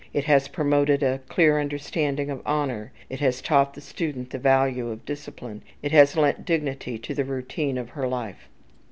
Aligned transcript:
It 0.13 0.23
has 0.23 0.47
promoted 0.47 1.03
a 1.03 1.19
clear 1.29 1.59
understanding 1.59 2.31
of 2.31 2.41
honour, 2.43 2.91
it 3.07 3.19
has 3.19 3.39
taught 3.39 3.75
the 3.75 3.81
student 3.81 4.31
the 4.31 4.39
value 4.39 4.89
of 4.89 5.05
discipline, 5.05 5.61
it 5.83 5.91
has 5.91 6.17
lent 6.17 6.43
dignity 6.43 6.97
to 6.97 7.13
the 7.13 7.23
routine 7.23 7.77
of 7.77 7.91
her 7.91 8.07
life. 8.07 8.49